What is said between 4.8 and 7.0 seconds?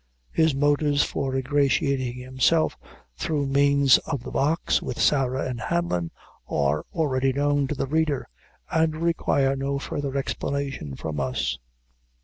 with Sarah and Hanlon, are